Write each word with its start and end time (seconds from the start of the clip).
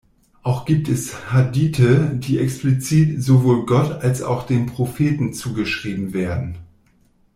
Auch 0.41 0.65
gibt 0.65 0.89
es 0.89 1.31
"Hadithe", 1.31 2.15
die 2.15 2.39
explizit 2.39 3.21
sowohl 3.21 3.67
Gott, 3.67 3.91
als 4.03 4.23
auch 4.23 4.47
dem 4.47 4.65
Propheten 4.65 5.31
zugeschrieben 5.31 6.11
werden. 6.11 6.57